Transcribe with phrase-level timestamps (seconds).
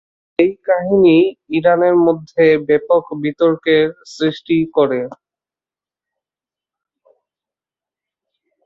[0.39, 1.17] এই কাহিনী
[1.57, 3.85] ইরানের মধ্যে ব্যাপক বিতর্কের
[4.09, 5.01] সৃষ্টি করে।